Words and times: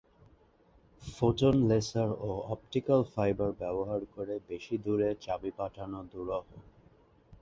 Photon 1.03 1.55
laser 1.69 2.09
ও 2.21 2.31
optical 2.53 3.01
fibre 3.13 3.51
ব্যবহার 3.61 4.01
করে 4.15 4.35
বেশি 4.49 4.75
দূরে 4.85 5.09
চাবি 5.23 5.51
পাঠানো 5.59 5.99
দুরূহ। 6.11 6.43